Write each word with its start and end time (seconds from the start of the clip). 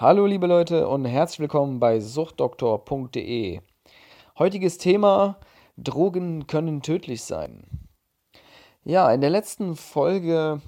Hallo 0.00 0.24
liebe 0.24 0.46
Leute 0.46 0.88
und 0.88 1.04
herzlich 1.04 1.40
willkommen 1.40 1.78
bei 1.78 2.00
suchtdoktor.de. 2.00 3.60
Heutiges 4.38 4.78
Thema: 4.78 5.36
Drogen 5.76 6.46
können 6.46 6.80
tödlich 6.80 7.22
sein. 7.22 7.66
Ja, 8.82 9.12
in 9.12 9.20
der 9.20 9.28
letzten 9.28 9.76
Folge 9.76 10.62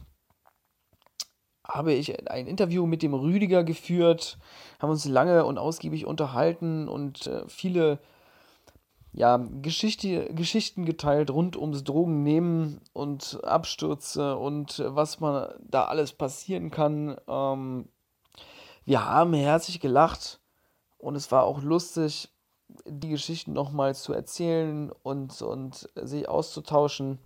habe 1.67 1.95
ich 1.95 2.31
ein 2.31 2.47
Interview 2.47 2.85
mit 2.85 3.03
dem 3.03 3.15
Rüdiger 3.15 3.65
geführt, 3.65 4.37
haben 4.79 4.91
uns 4.91 5.07
lange 5.07 5.47
und 5.47 5.57
ausgiebig 5.57 6.05
unterhalten 6.05 6.87
und 6.87 7.27
äh, 7.27 7.49
viele 7.49 8.01
ja, 9.15 9.39
Geschichte, 9.39 10.27
Geschichten 10.35 10.85
geteilt 10.85 11.31
rund 11.31 11.57
ums 11.57 11.85
Drogennehmen 11.85 12.83
und 12.93 13.43
Abstürze 13.45 14.37
und 14.37 14.85
was 14.89 15.21
man 15.21 15.55
da 15.59 15.85
alles 15.85 16.13
passieren 16.13 16.71
kann. 16.71 17.17
Ähm, 17.27 17.89
wir 18.85 19.05
haben 19.05 19.35
herzlich 19.35 19.81
gelacht 19.81 20.41
und 20.99 21.15
es 21.15 21.31
war 21.31 21.45
auch 21.45 21.63
lustig, 21.63 22.31
die 22.87 23.11
Geschichten 23.11 23.53
nochmal 23.53 23.95
zu 23.95 24.13
erzählen 24.13 24.91
und, 25.03 25.43
und 25.43 25.89
sich 25.95 26.29
auszutauschen. 26.29 27.19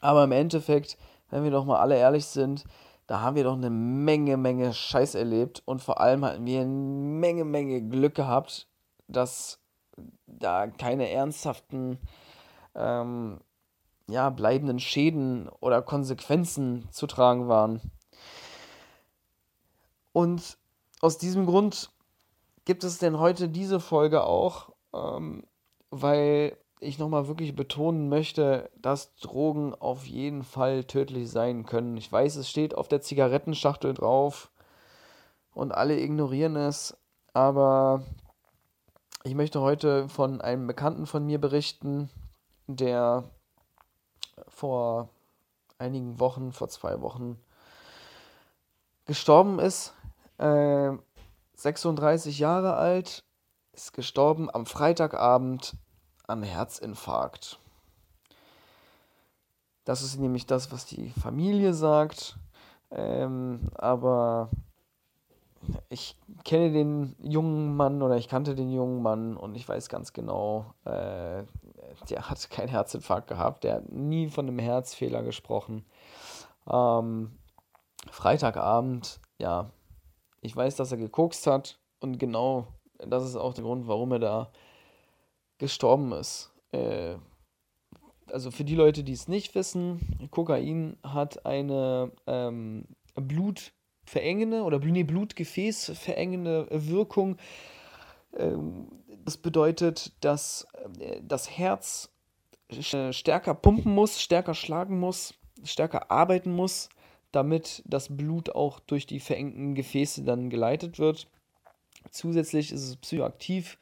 Aber 0.00 0.24
im 0.24 0.32
Endeffekt, 0.32 0.96
wenn 1.30 1.44
wir 1.44 1.50
doch 1.50 1.64
mal 1.64 1.80
alle 1.80 1.96
ehrlich 1.96 2.26
sind, 2.26 2.64
da 3.06 3.20
haben 3.20 3.36
wir 3.36 3.44
doch 3.44 3.54
eine 3.54 3.70
Menge, 3.70 4.36
Menge 4.36 4.72
Scheiß 4.72 5.14
erlebt 5.14 5.62
und 5.64 5.82
vor 5.82 6.00
allem 6.00 6.24
hatten 6.24 6.46
wir 6.46 6.60
eine 6.60 6.68
Menge, 6.68 7.44
Menge 7.44 7.82
Glück 7.82 8.14
gehabt, 8.14 8.68
dass 9.08 9.60
da 10.26 10.66
keine 10.66 11.10
ernsthaften, 11.10 11.98
ähm, 12.74 13.40
ja, 14.08 14.30
bleibenden 14.30 14.78
Schäden 14.78 15.48
oder 15.60 15.82
Konsequenzen 15.82 16.88
zu 16.92 17.06
tragen 17.06 17.48
waren. 17.48 17.80
Und 20.12 20.58
aus 21.00 21.18
diesem 21.18 21.46
Grund 21.46 21.90
gibt 22.64 22.84
es 22.84 22.98
denn 22.98 23.18
heute 23.18 23.48
diese 23.48 23.80
Folge 23.80 24.24
auch, 24.24 24.70
ähm, 24.92 25.44
weil 25.90 26.56
ich 26.80 26.98
nochmal 26.98 27.26
wirklich 27.26 27.56
betonen 27.56 28.08
möchte, 28.08 28.70
dass 28.76 29.14
Drogen 29.16 29.74
auf 29.74 30.06
jeden 30.06 30.44
Fall 30.44 30.84
tödlich 30.84 31.30
sein 31.30 31.66
können. 31.66 31.96
Ich 31.96 32.10
weiß, 32.10 32.36
es 32.36 32.48
steht 32.48 32.74
auf 32.74 32.88
der 32.88 33.00
Zigarettenschachtel 33.00 33.94
drauf 33.94 34.50
und 35.54 35.72
alle 35.72 36.00
ignorieren 36.00 36.56
es, 36.56 36.96
aber 37.32 38.02
ich 39.24 39.34
möchte 39.34 39.60
heute 39.60 40.08
von 40.08 40.40
einem 40.40 40.66
Bekannten 40.66 41.06
von 41.06 41.26
mir 41.26 41.40
berichten, 41.40 42.10
der 42.66 43.24
vor 44.46 45.08
einigen 45.78 46.20
Wochen, 46.20 46.52
vor 46.52 46.68
zwei 46.68 47.00
Wochen, 47.00 47.40
gestorben 49.06 49.58
ist. 49.58 49.94
Äh, 50.38 50.92
36 51.56 52.38
Jahre 52.38 52.74
alt, 52.74 53.24
ist 53.72 53.92
gestorben 53.92 54.48
am 54.52 54.66
Freitagabend 54.66 55.76
an 56.26 56.42
Herzinfarkt. 56.42 57.58
Das 59.84 60.02
ist 60.02 60.18
nämlich 60.18 60.46
das, 60.46 60.70
was 60.72 60.84
die 60.84 61.10
Familie 61.10 61.74
sagt. 61.74 62.36
Ähm, 62.90 63.70
aber 63.74 64.50
ich 65.88 66.16
kenne 66.44 66.72
den 66.72 67.16
jungen 67.20 67.76
Mann 67.76 68.02
oder 68.02 68.16
ich 68.16 68.28
kannte 68.28 68.54
den 68.54 68.70
jungen 68.70 69.02
Mann 69.02 69.36
und 69.36 69.54
ich 69.54 69.68
weiß 69.68 69.88
ganz 69.88 70.12
genau, 70.12 70.74
äh, 70.84 71.42
der 72.10 72.30
hat 72.30 72.50
keinen 72.50 72.68
Herzinfarkt 72.68 73.28
gehabt, 73.28 73.64
der 73.64 73.76
hat 73.76 73.92
nie 73.92 74.28
von 74.28 74.46
einem 74.46 74.58
Herzfehler 74.58 75.22
gesprochen. 75.22 75.84
Ähm, 76.70 77.38
Freitagabend, 78.10 79.20
ja, 79.38 79.70
ich 80.40 80.54
weiß, 80.54 80.76
dass 80.76 80.92
er 80.92 80.98
gekokst 80.98 81.46
hat 81.46 81.78
und 82.00 82.18
genau 82.18 82.68
das 82.98 83.24
ist 83.24 83.36
auch 83.36 83.54
der 83.54 83.64
Grund, 83.64 83.86
warum 83.86 84.12
er 84.12 84.18
da 84.18 84.52
gestorben 85.58 86.12
ist. 86.12 86.52
Äh, 86.72 87.16
also 88.26 88.50
für 88.50 88.64
die 88.64 88.74
Leute, 88.74 89.04
die 89.04 89.12
es 89.12 89.28
nicht 89.28 89.54
wissen, 89.54 90.28
Kokain 90.30 90.96
hat 91.02 91.46
eine 91.46 92.12
ähm, 92.26 92.84
blutverengende 93.14 94.62
oder 94.62 94.78
nee, 94.78 95.04
Blutgefäßverengende 95.04 96.68
Wirkung. 96.70 97.36
Ähm, 98.36 98.88
das 99.24 99.36
bedeutet, 99.38 100.12
dass 100.20 100.66
äh, 100.98 101.20
das 101.22 101.50
Herz 101.50 102.10
stärker 102.70 103.54
pumpen 103.54 103.94
muss, 103.94 104.20
stärker 104.20 104.54
schlagen 104.54 105.00
muss, 105.00 105.34
stärker 105.64 106.10
arbeiten 106.10 106.52
muss, 106.52 106.90
damit 107.32 107.82
das 107.86 108.16
Blut 108.16 108.50
auch 108.54 108.80
durch 108.80 109.06
die 109.06 109.20
verengten 109.20 109.74
Gefäße 109.74 110.22
dann 110.22 110.50
geleitet 110.50 110.98
wird. 110.98 111.28
Zusätzlich 112.10 112.72
ist 112.72 112.82
es 112.82 112.96
psychoaktiv 112.96 113.78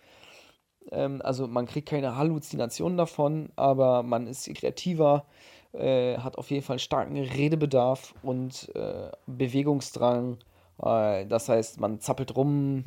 ähm, 0.90 1.20
also 1.22 1.46
man 1.46 1.66
kriegt 1.66 1.88
keine 1.88 2.16
Halluzinationen 2.16 2.98
davon, 2.98 3.50
aber 3.56 4.02
man 4.02 4.26
ist 4.26 4.52
kreativer, 4.54 5.24
äh, 5.72 6.18
hat 6.18 6.38
auf 6.38 6.50
jeden 6.50 6.62
Fall 6.62 6.78
starken 6.78 7.16
Redebedarf 7.16 8.14
und 8.22 8.74
äh, 8.74 9.10
Bewegungsdrang. 9.26 10.38
Äh, 10.82 11.26
das 11.26 11.48
heißt, 11.48 11.80
man 11.80 12.00
zappelt 12.00 12.36
rum, 12.36 12.84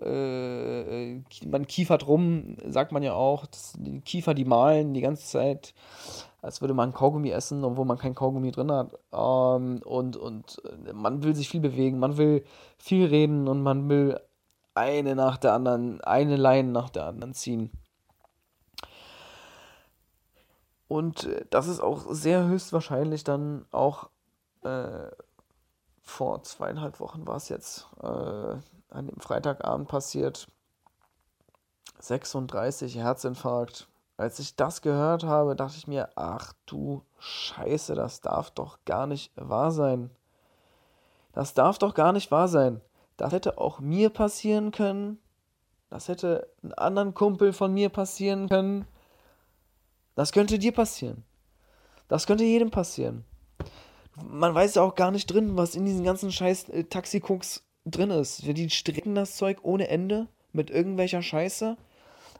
äh, 0.00 1.14
man 1.46 1.66
kiefert 1.66 2.06
rum, 2.06 2.56
sagt 2.66 2.92
man 2.92 3.02
ja 3.02 3.14
auch. 3.14 3.46
Das, 3.46 3.74
die 3.78 4.00
Kiefer, 4.00 4.34
die 4.34 4.44
malen 4.44 4.94
die 4.94 5.00
ganze 5.00 5.26
Zeit, 5.26 5.74
als 6.44 6.60
würde 6.60 6.74
man 6.74 6.92
Kaugummi 6.92 7.30
essen, 7.30 7.64
obwohl 7.64 7.86
man 7.86 7.96
kein 7.96 8.14
Kaugummi 8.14 8.52
drin 8.52 8.70
hat. 8.70 8.92
Ähm, 9.12 9.80
und, 9.84 10.16
und 10.16 10.60
äh, 10.86 10.92
man 10.92 11.22
will 11.22 11.34
sich 11.34 11.48
viel 11.48 11.60
bewegen, 11.60 11.98
man 11.98 12.18
will 12.18 12.44
viel 12.76 13.06
reden 13.06 13.48
und 13.48 13.62
man 13.62 13.88
will 13.88 14.20
eine 14.74 15.14
nach 15.14 15.38
der 15.38 15.54
anderen, 15.54 16.02
eine 16.02 16.36
Line 16.36 16.70
nach 16.70 16.90
der 16.90 17.06
anderen 17.06 17.32
ziehen. 17.32 17.70
Und 20.86 21.24
äh, 21.24 21.46
das 21.48 21.66
ist 21.66 21.80
auch 21.80 22.04
sehr 22.10 22.46
höchstwahrscheinlich 22.46 23.24
dann 23.24 23.64
auch 23.70 24.10
äh, 24.64 25.10
vor 26.02 26.42
zweieinhalb 26.42 27.00
Wochen 27.00 27.26
war 27.26 27.36
es 27.36 27.48
jetzt 27.48 27.86
äh, 28.02 28.06
an 28.06 29.06
dem 29.06 29.18
Freitagabend 29.18 29.88
passiert. 29.88 30.46
36 32.00 32.96
Herzinfarkt. 32.96 33.88
Als 34.16 34.38
ich 34.38 34.54
das 34.54 34.80
gehört 34.80 35.24
habe, 35.24 35.56
dachte 35.56 35.76
ich 35.76 35.88
mir, 35.88 36.08
ach 36.14 36.52
du 36.66 37.02
Scheiße, 37.18 37.94
das 37.94 38.20
darf 38.20 38.50
doch 38.50 38.78
gar 38.84 39.06
nicht 39.06 39.32
wahr 39.34 39.72
sein. 39.72 40.10
Das 41.32 41.54
darf 41.54 41.78
doch 41.78 41.94
gar 41.94 42.12
nicht 42.12 42.30
wahr 42.30 42.46
sein. 42.46 42.80
Das 43.16 43.32
hätte 43.32 43.58
auch 43.58 43.80
mir 43.80 44.10
passieren 44.10 44.70
können. 44.70 45.18
Das 45.90 46.08
hätte 46.08 46.48
einem 46.62 46.74
anderen 46.76 47.14
Kumpel 47.14 47.52
von 47.52 47.74
mir 47.74 47.88
passieren 47.88 48.48
können. 48.48 48.86
Das 50.14 50.32
könnte 50.32 50.58
dir 50.58 50.72
passieren. 50.72 51.24
Das 52.06 52.26
könnte 52.26 52.44
jedem 52.44 52.70
passieren. 52.70 53.24
Man 54.22 54.54
weiß 54.54 54.76
ja 54.76 54.82
auch 54.82 54.94
gar 54.94 55.10
nicht 55.10 55.26
drin, 55.26 55.56
was 55.56 55.74
in 55.74 55.84
diesen 55.84 56.04
ganzen 56.04 56.30
scheiß 56.30 56.68
äh, 56.68 56.84
Taxikucks 56.84 57.64
drin 57.84 58.10
ist. 58.10 58.42
Die 58.46 58.70
stricken 58.70 59.16
das 59.16 59.36
Zeug 59.36 59.58
ohne 59.62 59.88
Ende 59.88 60.28
mit 60.52 60.70
irgendwelcher 60.70 61.22
Scheiße. 61.22 61.76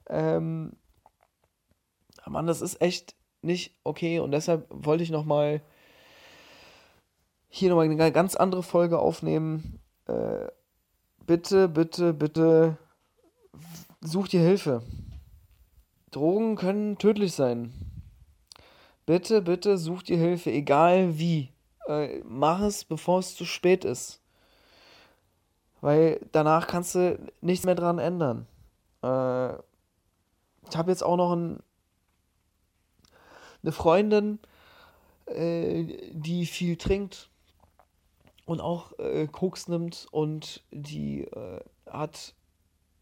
Ähm, 0.09 0.73
Mann, 2.31 2.47
das 2.47 2.61
ist 2.61 2.81
echt 2.81 3.15
nicht 3.43 3.77
okay 3.85 4.21
und 4.21 4.33
deshalb 4.33 4.67
wollte 4.71 5.03
ich 5.03 5.11
nochmal 5.11 5.61
hier 7.49 7.69
nochmal 7.69 7.85
eine 7.85 8.12
ganz 8.12 8.35
andere 8.35 8.62
Folge 8.62 8.99
aufnehmen. 8.99 9.79
Äh, 10.07 10.49
bitte, 11.27 11.69
bitte, 11.69 12.12
bitte 12.12 12.79
such 14.01 14.29
dir 14.29 14.41
Hilfe. 14.41 14.83
Drogen 16.11 16.57
können 16.57 16.99
tödlich 16.99 17.33
sein. 17.33 17.73
Bitte, 19.06 19.43
bitte 19.43 19.79
such 19.79 20.03
dir 20.03 20.17
Hilfe, 20.17 20.51
egal 20.51 21.19
wie. 21.19 21.51
Äh, 21.87 22.23
mach 22.25 22.61
es, 22.62 22.85
bevor 22.85 23.19
es 23.19 23.37
zu 23.37 23.45
spät 23.45 23.85
ist. 23.85 24.21
Weil 25.81 26.21
danach 26.33 26.67
kannst 26.67 26.94
du 26.94 27.19
nichts 27.41 27.67
mehr 27.67 27.75
dran 27.75 27.99
ändern. 27.99 28.47
Äh, 29.03 29.53
ich 30.69 30.77
habe 30.77 30.91
jetzt 30.91 31.03
auch 31.03 31.17
noch 31.17 31.32
ein, 31.32 31.61
eine 33.64 33.72
Freundin, 33.72 34.38
äh, 35.26 35.84
die 36.12 36.46
viel 36.46 36.76
trinkt 36.76 37.31
und 38.46 38.61
auch 38.61 38.99
äh, 38.99 39.26
Koks 39.26 39.69
nimmt 39.69 40.06
und 40.11 40.62
die 40.70 41.22
äh, 41.22 41.61
hat 41.90 42.34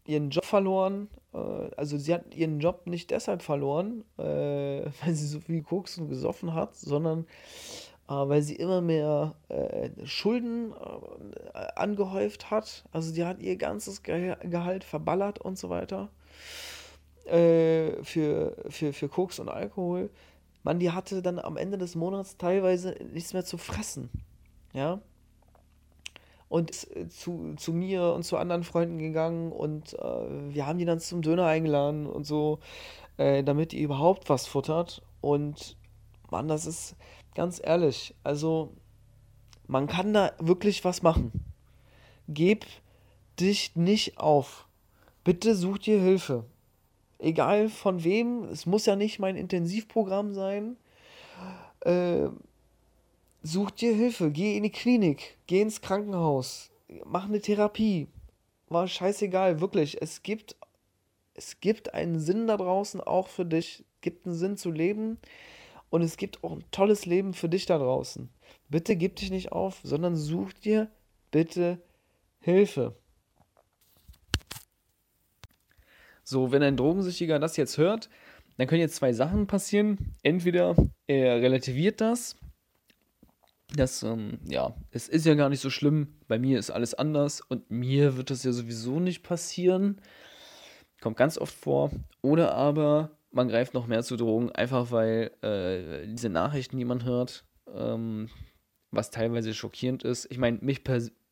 ihren 0.05 0.29
Job 0.29 0.45
verloren. 0.45 1.09
Äh, 1.33 1.37
also 1.75 1.97
sie 1.97 2.13
hat 2.13 2.33
ihren 2.33 2.59
Job 2.59 2.87
nicht 2.87 3.11
deshalb 3.11 3.41
verloren, 3.41 4.03
äh, 4.17 4.23
weil 5.03 5.13
sie 5.13 5.27
so 5.27 5.39
viel 5.39 5.61
Koks 5.63 5.97
und 5.97 6.09
gesoffen 6.09 6.53
hat, 6.53 6.75
sondern 6.75 7.25
äh, 8.07 8.13
weil 8.13 8.41
sie 8.41 8.55
immer 8.55 8.81
mehr 8.81 9.35
Schulden 10.03 10.73
angehäuft 11.75 12.51
hat. 12.51 12.85
Also 12.91 13.13
die 13.13 13.25
hat 13.25 13.39
ihr 13.39 13.55
ganzes 13.55 14.03
Ge 14.03 14.35
Gehalt 14.43 14.83
verballert 14.83 15.39
und 15.39 15.57
so 15.57 15.69
weiter. 15.69 16.09
für, 17.25 18.01
für, 18.03 18.93
für 18.93 19.07
Koks 19.07 19.39
und 19.39 19.47
Alkohol. 19.47 20.09
Man, 20.63 20.79
die 20.79 20.91
hatte 20.91 21.21
dann 21.21 21.39
am 21.39 21.57
Ende 21.57 21.77
des 21.77 21.95
Monats 21.95 22.37
teilweise 22.37 22.95
nichts 23.11 23.33
mehr 23.33 23.45
zu 23.45 23.57
fressen. 23.57 24.09
Ja, 24.73 25.01
und 26.53 26.69
ist 26.69 26.95
äh, 26.95 27.09
zu, 27.09 27.55
zu 27.57 27.73
mir 27.73 28.13
und 28.13 28.21
zu 28.21 28.37
anderen 28.37 28.63
Freunden 28.63 28.99
gegangen 28.99 29.51
und 29.51 29.93
äh, 29.95 30.53
wir 30.53 30.67
haben 30.67 30.77
die 30.77 30.85
dann 30.85 30.99
zum 30.99 31.23
Döner 31.23 31.47
eingeladen 31.47 32.05
und 32.05 32.27
so, 32.27 32.59
äh, 33.17 33.43
damit 33.43 33.71
die 33.71 33.81
überhaupt 33.81 34.29
was 34.29 34.45
futtert. 34.45 35.01
Und 35.19 35.77
Mann, 36.29 36.47
das 36.47 36.67
ist 36.67 36.95
ganz 37.33 37.59
ehrlich, 37.63 38.13
also 38.23 38.71
man 39.65 39.87
kann 39.87 40.13
da 40.13 40.33
wirklich 40.37 40.85
was 40.85 41.01
machen. 41.01 41.31
Geb 42.27 42.67
dich 43.39 43.75
nicht 43.75 44.19
auf. 44.19 44.67
Bitte 45.23 45.55
such 45.55 45.79
dir 45.79 45.99
Hilfe. 45.99 46.45
Egal 47.23 47.69
von 47.69 48.03
wem, 48.03 48.43
es 48.49 48.65
muss 48.65 48.85
ja 48.85 48.97
nicht 48.97 49.17
mein 49.17 49.37
Intensivprogramm 49.37 50.33
sein. 50.33 50.75
Äh, 51.79 52.27
such 53.41 53.71
dir 53.71 53.95
Hilfe, 53.95 54.29
geh 54.29 54.57
in 54.57 54.63
die 54.63 54.71
Klinik, 54.71 55.37
geh 55.47 55.61
ins 55.61 55.79
Krankenhaus, 55.79 56.69
mach 57.05 57.29
eine 57.29 57.39
Therapie. 57.39 58.07
War 58.67 58.89
scheißegal, 58.89 59.61
wirklich. 59.61 60.01
Es 60.01 60.21
gibt, 60.21 60.57
es 61.33 61.61
gibt 61.61 61.93
einen 61.93 62.19
Sinn 62.19 62.47
da 62.47 62.57
draußen 62.57 62.99
auch 62.99 63.29
für 63.29 63.45
dich. 63.45 63.85
Es 63.95 64.01
gibt 64.01 64.25
einen 64.25 64.35
Sinn 64.35 64.57
zu 64.57 64.69
leben 64.69 65.17
und 65.89 66.01
es 66.01 66.17
gibt 66.17 66.43
auch 66.43 66.51
ein 66.51 66.65
tolles 66.71 67.05
Leben 67.05 67.33
für 67.33 67.47
dich 67.47 67.65
da 67.65 67.77
draußen. 67.77 68.29
Bitte 68.67 68.97
gib 68.97 69.15
dich 69.15 69.31
nicht 69.31 69.53
auf, 69.53 69.79
sondern 69.83 70.17
such 70.17 70.51
dir 70.51 70.89
bitte 71.31 71.79
Hilfe. 72.41 72.97
So, 76.23 76.51
wenn 76.51 76.63
ein 76.63 76.77
Drogensüchtiger 76.77 77.39
das 77.39 77.57
jetzt 77.57 77.77
hört, 77.77 78.09
dann 78.57 78.67
können 78.67 78.81
jetzt 78.81 78.95
zwei 78.95 79.13
Sachen 79.13 79.47
passieren. 79.47 80.15
Entweder 80.21 80.75
er 81.07 81.41
relativiert 81.41 82.01
das, 82.01 82.35
das, 83.75 84.03
ähm, 84.03 84.39
ja, 84.45 84.75
es 84.91 85.09
ist 85.09 85.25
ja 85.25 85.33
gar 85.33 85.49
nicht 85.49 85.61
so 85.61 85.69
schlimm, 85.69 86.15
bei 86.27 86.37
mir 86.37 86.59
ist 86.59 86.69
alles 86.69 86.93
anders 86.93 87.41
und 87.41 87.71
mir 87.71 88.17
wird 88.17 88.29
das 88.29 88.43
ja 88.43 88.51
sowieso 88.51 88.99
nicht 88.99 89.23
passieren. 89.23 89.99
Kommt 91.01 91.17
ganz 91.17 91.37
oft 91.37 91.53
vor. 91.53 91.91
Oder 92.21 92.53
aber 92.53 93.17
man 93.31 93.49
greift 93.49 93.73
noch 93.73 93.87
mehr 93.87 94.03
zu 94.03 94.15
Drogen, 94.15 94.51
einfach 94.51 94.91
weil 94.91 95.31
äh, 95.41 96.07
diese 96.07 96.29
Nachrichten, 96.29 96.77
die 96.77 96.85
man 96.85 97.03
hört, 97.03 97.45
ähm, 97.73 98.29
was 98.91 99.09
teilweise 99.09 99.53
schockierend 99.55 100.03
ist. 100.03 100.27
Ich 100.29 100.37
meine, 100.37 100.59
mich, 100.61 100.83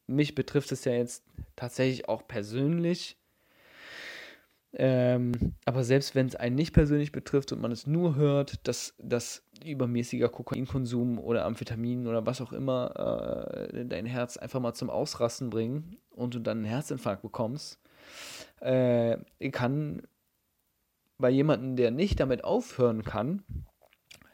mich 0.08 0.34
betrifft 0.34 0.72
es 0.72 0.84
ja 0.84 0.94
jetzt 0.94 1.24
tatsächlich 1.56 2.10
auch 2.10 2.28
persönlich. 2.28 3.18
Ähm, 4.74 5.34
aber 5.66 5.84
selbst 5.84 6.16
wenn 6.16 6.28
es 6.28 6.36
einen 6.36 6.56
nicht 6.56 6.72
persönlich 6.72 7.12
betrifft 7.12 7.52
und 7.52 7.60
man 7.62 7.74
es 7.74 7.88
nur 7.88 8.16
hört, 8.16 8.66
dass, 8.68 8.96
dass 9.00 9.44
übermäßiger 9.66 10.30
Kokainkonsum 10.30 11.20
oder 11.20 11.46
Amphetamin 11.46 12.08
oder 12.08 12.26
was 12.26 12.40
auch 12.40 12.54
immer 12.54 13.68
äh, 13.74 13.86
dein 13.86 14.06
Herz 14.06 14.38
einfach 14.38 14.62
mal 14.62 14.74
zum 14.74 14.90
Ausrasten 14.90 15.50
bringen 15.50 15.98
und 16.10 16.36
du 16.36 16.40
dann 16.40 16.60
einen 16.60 16.68
Herzinfarkt 16.68 17.22
bekommst, 17.22 17.80
äh, 18.62 19.18
kann 19.52 20.04
bei 21.18 21.30
jemandem, 21.30 21.76
der 21.76 21.92
nicht 21.92 22.20
damit 22.20 22.44
aufhören 22.44 23.04
kann, 23.04 23.44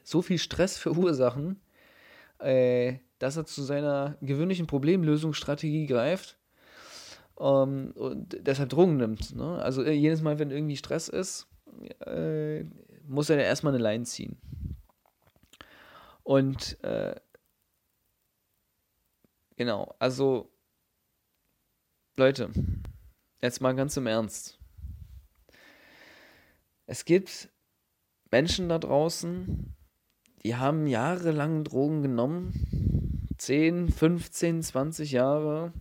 so 0.04 0.22
viel 0.22 0.38
Stress 0.38 0.78
verursachen, 0.78 1.60
äh, 2.39 3.00
dass 3.18 3.38
er 3.38 3.45
zu 3.45 3.63
seiner 3.63 4.18
gewöhnlichen 4.22 4.68
Problemlösungsstrategie 4.68 5.88
greift 5.88 6.38
ähm, 7.39 7.92
und 7.95 8.38
deshalb 8.42 8.69
Drogen 8.69 8.98
nimmt. 8.98 9.36
Ne? 9.36 9.62
Also 9.62 9.84
äh, 9.84 9.92
jedes 9.92 10.22
Mal, 10.22 10.39
wenn 10.39 10.51
irgendwie 10.51 10.78
Stress 10.78 11.07
ist, 11.07 11.48
äh, 12.06 12.63
muss 13.07 13.30
er 13.30 13.38
erstmal 13.38 13.74
eine 13.74 13.84
Line 13.84 14.04
ziehen. 14.04 14.38
Und 16.24 16.84
äh, 16.84 17.16
genau, 19.56 19.95
also 20.00 20.51
Leute, 22.18 22.50
jetzt 23.42 23.62
mal 23.62 23.75
ganz 23.75 23.95
im 23.95 24.07
Ernst. 24.07 24.60
Es 26.86 27.06
gibt 27.06 27.50
Menschen 28.31 28.69
da 28.69 28.80
draußen, 28.80 29.75
die 30.44 30.56
haben 30.56 30.88
jahrelang 30.88 31.63
Drogen 31.63 32.01
genommen, 32.01 33.28
10, 33.38 33.89
15, 33.89 34.63
20 34.63 35.12
Jahre, 35.12 35.74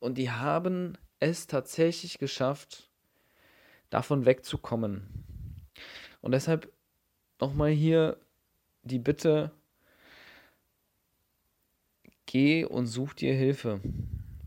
und 0.00 0.18
die 0.18 0.30
haben 0.30 0.98
es 1.24 1.46
tatsächlich 1.46 2.18
geschafft, 2.18 2.90
davon 3.88 4.26
wegzukommen. 4.26 5.08
Und 6.20 6.32
deshalb 6.32 6.70
nochmal 7.40 7.70
hier 7.70 8.18
die 8.82 8.98
Bitte, 8.98 9.50
geh 12.26 12.66
und 12.66 12.86
such 12.86 13.14
dir 13.14 13.34
Hilfe, 13.34 13.80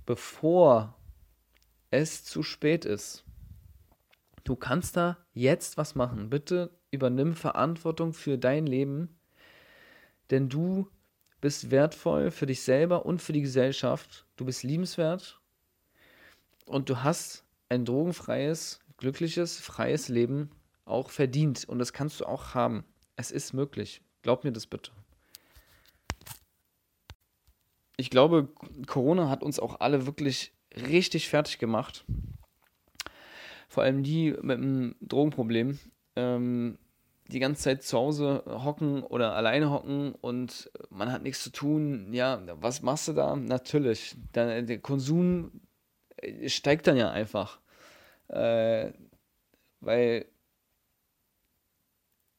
bevor 0.05 0.95
es 1.89 2.23
zu 2.23 2.43
spät 2.43 2.85
ist. 2.85 3.23
Du 4.43 4.55
kannst 4.55 4.97
da 4.97 5.17
jetzt 5.33 5.77
was 5.77 5.95
machen. 5.95 6.29
Bitte 6.29 6.69
übernimm 6.91 7.33
Verantwortung 7.33 8.13
für 8.13 8.37
dein 8.37 8.67
Leben, 8.67 9.17
denn 10.29 10.47
du 10.47 10.89
bist 11.41 11.71
wertvoll 11.71 12.29
für 12.29 12.45
dich 12.45 12.61
selber 12.61 13.05
und 13.05 13.19
für 13.21 13.33
die 13.33 13.41
Gesellschaft. 13.41 14.27
Du 14.35 14.45
bist 14.45 14.63
liebenswert 14.63 15.41
und 16.67 16.89
du 16.89 17.03
hast 17.03 17.43
ein 17.69 17.85
drogenfreies, 17.85 18.79
glückliches, 18.97 19.59
freies 19.59 20.09
Leben 20.09 20.51
auch 20.85 21.09
verdient. 21.09 21.65
Und 21.67 21.79
das 21.79 21.93
kannst 21.93 22.19
du 22.19 22.25
auch 22.25 22.53
haben. 22.53 22.83
Es 23.15 23.31
ist 23.31 23.53
möglich. 23.53 24.01
Glaub 24.21 24.43
mir 24.43 24.51
das 24.51 24.67
bitte. 24.67 24.91
Ich 27.97 28.09
glaube, 28.09 28.49
Corona 28.85 29.29
hat 29.29 29.43
uns 29.43 29.59
auch 29.59 29.79
alle 29.79 30.05
wirklich 30.05 30.53
richtig 30.75 31.29
fertig 31.29 31.57
gemacht. 31.57 32.05
Vor 33.67 33.83
allem 33.83 34.03
die 34.03 34.31
mit 34.41 34.57
einem 34.57 34.95
Drogenproblem. 35.01 35.79
Ähm, 36.15 36.77
die 37.29 37.39
ganze 37.39 37.63
Zeit 37.63 37.83
zu 37.83 37.97
Hause 37.97 38.43
hocken 38.45 39.03
oder 39.03 39.35
alleine 39.35 39.69
hocken 39.69 40.13
und 40.21 40.71
man 40.89 41.11
hat 41.11 41.23
nichts 41.23 41.43
zu 41.43 41.51
tun. 41.51 42.13
Ja, 42.13 42.41
was 42.61 42.81
machst 42.81 43.09
du 43.09 43.13
da? 43.13 43.35
Natürlich. 43.35 44.15
Der 44.33 44.79
Konsum 44.79 45.51
steigt 46.47 46.87
dann 46.87 46.97
ja 46.97 47.11
einfach. 47.11 47.59
Äh, 48.27 48.91
weil 49.79 50.25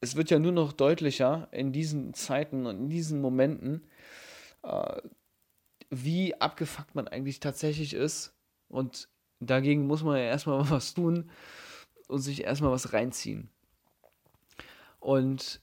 es 0.01 0.15
wird 0.15 0.29
ja 0.29 0.39
nur 0.39 0.51
noch 0.51 0.73
deutlicher 0.73 1.49
in 1.51 1.71
diesen 1.71 2.13
Zeiten 2.13 2.65
und 2.65 2.77
in 2.77 2.89
diesen 2.89 3.21
Momenten, 3.21 3.87
äh, 4.63 5.01
wie 5.89 6.39
abgefuckt 6.39 6.95
man 6.95 7.07
eigentlich 7.07 7.39
tatsächlich 7.39 7.93
ist. 7.93 8.33
Und 8.67 9.09
dagegen 9.39 9.87
muss 9.87 10.03
man 10.03 10.17
ja 10.17 10.23
erstmal 10.23 10.69
was 10.69 10.93
tun 10.93 11.29
und 12.07 12.19
sich 12.19 12.43
erstmal 12.43 12.71
was 12.71 12.93
reinziehen. 12.93 13.49
Und 14.99 15.61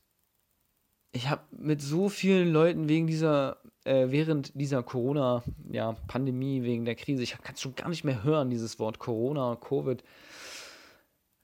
ich 1.12 1.28
habe 1.28 1.42
mit 1.50 1.80
so 1.80 2.08
vielen 2.08 2.52
Leuten 2.52 2.88
wegen 2.88 3.06
dieser 3.06 3.60
äh, 3.86 4.10
während 4.10 4.58
dieser 4.60 4.82
Corona-Pandemie, 4.82 6.58
ja, 6.58 6.64
wegen 6.64 6.84
der 6.84 6.96
Krise, 6.96 7.22
ich 7.22 7.38
kann 7.40 7.54
es 7.54 7.60
schon 7.60 7.74
gar 7.74 7.88
nicht 7.88 8.04
mehr 8.04 8.24
hören, 8.24 8.50
dieses 8.50 8.78
Wort 8.78 8.98
Corona, 8.98 9.56
Covid, 9.56 10.02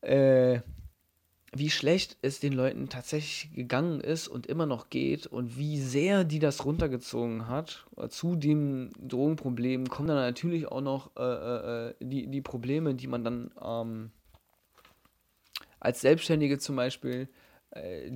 äh, 0.00 0.61
wie 1.54 1.70
schlecht 1.70 2.16
es 2.22 2.40
den 2.40 2.54
Leuten 2.54 2.88
tatsächlich 2.88 3.54
gegangen 3.54 4.00
ist 4.00 4.26
und 4.26 4.46
immer 4.46 4.64
noch 4.64 4.88
geht 4.88 5.26
und 5.26 5.58
wie 5.58 5.78
sehr 5.78 6.25
die 6.25 6.38
das 6.38 6.64
runtergezogen 6.64 7.46
hat. 7.46 7.87
Zu 8.08 8.37
dem 8.37 8.90
Drogenproblem 8.99 9.88
kommen 9.88 10.08
dann 10.08 10.16
natürlich 10.16 10.66
auch 10.66 10.80
noch 10.80 11.14
äh, 11.16 11.22
äh, 11.22 11.88
äh 11.90 11.94
die, 12.00 12.26
die 12.28 12.40
Probleme, 12.40 12.94
die 12.94 13.06
man 13.06 13.22
dann 13.22 13.50
ähm, 13.62 14.11
als 15.78 16.00
Selbstständige 16.00 16.58
zum 16.58 16.76
Beispiel, 16.76 17.28
äh, 17.70 18.11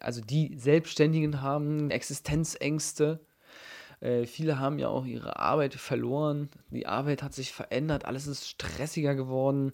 also 0.00 0.22
die 0.22 0.56
Selbstständigen 0.56 1.42
haben 1.42 1.90
Existenzängste, 1.90 3.20
äh, 4.00 4.26
viele 4.26 4.58
haben 4.58 4.78
ja 4.78 4.88
auch 4.88 5.04
ihre 5.04 5.38
Arbeit 5.38 5.74
verloren. 5.74 6.48
Die 6.70 6.86
Arbeit 6.86 7.22
hat 7.22 7.34
sich 7.34 7.52
verändert. 7.52 8.04
Alles 8.04 8.26
ist 8.26 8.48
stressiger 8.48 9.14
geworden. 9.14 9.72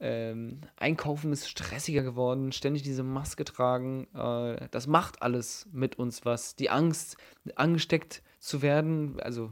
Ähm, 0.00 0.60
Einkaufen 0.76 1.32
ist 1.32 1.48
stressiger 1.48 2.02
geworden. 2.02 2.52
Ständig 2.52 2.82
diese 2.82 3.02
Maske 3.02 3.44
tragen. 3.44 4.06
Äh, 4.14 4.68
das 4.70 4.86
macht 4.86 5.22
alles 5.22 5.66
mit 5.72 5.98
uns 5.98 6.24
was. 6.24 6.54
Die 6.54 6.70
Angst, 6.70 7.16
angesteckt 7.56 8.22
zu 8.38 8.62
werden. 8.62 9.18
Also 9.20 9.50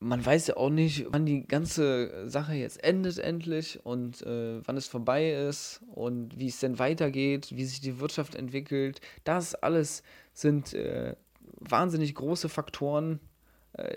man 0.00 0.24
weiß 0.24 0.48
ja 0.48 0.56
auch 0.56 0.70
nicht, 0.70 1.06
wann 1.10 1.26
die 1.26 1.46
ganze 1.46 2.28
Sache 2.28 2.54
jetzt 2.54 2.82
endet 2.82 3.18
endlich 3.18 3.84
und 3.84 4.22
äh, 4.22 4.60
wann 4.66 4.76
es 4.76 4.88
vorbei 4.88 5.32
ist 5.32 5.80
und 5.94 6.38
wie 6.38 6.48
es 6.48 6.58
denn 6.58 6.78
weitergeht, 6.78 7.52
wie 7.54 7.64
sich 7.64 7.80
die 7.80 8.00
Wirtschaft 8.00 8.34
entwickelt. 8.34 9.00
Das 9.24 9.54
alles 9.54 10.02
sind 10.32 10.74
äh, 10.74 11.14
wahnsinnig 11.60 12.14
große 12.14 12.48
Faktoren, 12.48 13.20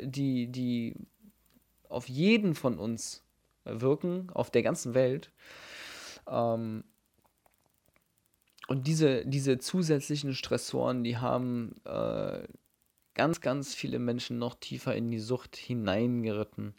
die, 0.03 0.47
die 0.47 0.95
auf 1.89 2.07
jeden 2.09 2.55
von 2.55 2.79
uns 2.79 3.23
wirken, 3.63 4.29
auf 4.33 4.51
der 4.51 4.63
ganzen 4.63 4.93
Welt. 4.93 5.31
Ähm, 6.27 6.83
und 8.67 8.87
diese, 8.87 9.25
diese 9.25 9.59
zusätzlichen 9.59 10.33
Stressoren, 10.33 11.03
die 11.03 11.17
haben 11.17 11.75
äh, 11.85 12.47
ganz, 13.13 13.41
ganz 13.41 13.75
viele 13.75 13.99
Menschen 13.99 14.39
noch 14.39 14.55
tiefer 14.55 14.95
in 14.95 15.11
die 15.11 15.19
Sucht 15.19 15.55
hineingeritten. 15.55 16.73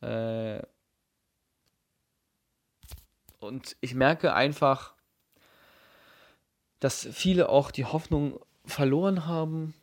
Äh, 0.00 0.62
und 3.40 3.76
ich 3.80 3.94
merke 3.94 4.34
einfach, 4.34 4.94
dass 6.80 7.08
viele 7.12 7.48
auch 7.48 7.70
die 7.70 7.84
Hoffnung 7.84 8.38
verloren 8.66 9.26
haben 9.26 9.74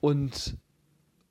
und 0.00 0.56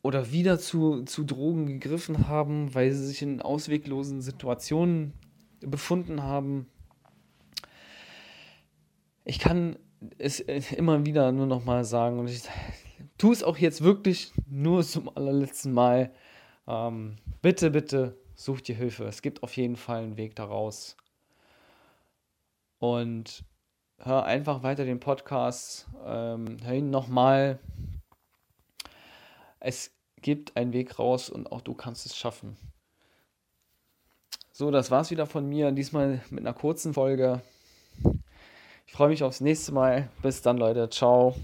oder 0.02 0.32
wieder 0.32 0.60
zu, 0.60 1.04
zu 1.04 1.24
Drogen 1.24 1.68
gegriffen 1.68 2.28
haben, 2.28 2.74
weil 2.74 2.92
sie 2.92 3.06
sich 3.06 3.22
in 3.22 3.42
ausweglosen 3.42 4.22
Situationen 4.22 5.14
befunden 5.62 6.24
haben. 6.24 6.68
Ich 9.26 9.40
kann 9.40 9.78
es 10.18 10.40
immer 10.40 11.06
wieder 11.06 11.32
nur 11.32 11.46
noch 11.46 11.66
mal 11.66 11.84
sagen 11.84 12.20
und 12.20 12.30
ich 12.30 12.44
tue 13.18 13.34
es 13.34 13.44
auch 13.44 13.58
jetzt 13.58 13.84
wirklich 13.84 14.32
nur 14.50 14.84
zum 14.84 15.10
allerletzten 15.16 15.74
Mal. 15.74 16.12
Ähm, 16.68 17.18
bitte, 17.42 17.72
bitte 17.72 18.18
sucht 18.36 18.68
dir 18.70 18.76
Hilfe. 18.76 19.06
Es 19.06 19.22
gibt 19.22 19.44
auf 19.44 19.56
jeden 19.58 19.76
Fall 19.76 20.04
einen 20.04 20.18
Weg 20.18 20.36
daraus. 20.36 20.96
Und 22.80 23.44
hör 23.98 24.24
einfach 24.24 24.64
weiter 24.64 24.86
den 24.86 25.02
Podcast. 25.02 25.88
Ähm, 26.06 26.58
hör 26.64 26.74
ihn 26.74 26.90
nochmal. 26.90 27.60
Es 29.60 29.92
gibt 30.22 30.56
einen 30.58 30.74
Weg 30.74 31.00
raus 31.00 31.30
und 31.30 31.52
auch 31.52 31.62
du 31.62 31.74
kannst 31.74 32.06
es 32.06 32.16
schaffen. 32.16 32.58
So, 34.52 34.72
das 34.72 34.92
war's 34.92 35.12
wieder 35.12 35.26
von 35.26 35.48
mir. 35.48 35.72
Diesmal 35.72 36.22
mit 36.30 36.42
einer 36.42 36.54
kurzen 36.54 36.94
Folge. 36.94 37.42
Ich 38.86 38.94
freue 38.94 39.10
mich 39.10 39.24
aufs 39.24 39.40
nächste 39.40 39.72
Mal. 39.72 40.10
Bis 40.22 40.42
dann, 40.42 40.58
Leute. 40.58 40.90
Ciao. 40.90 41.36